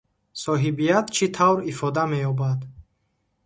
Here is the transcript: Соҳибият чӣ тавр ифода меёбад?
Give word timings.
Соҳибият 0.41 1.07
чӣ 1.15 1.25
тавр 1.35 1.59
ифода 1.71 2.03
меёбад? 2.11 2.59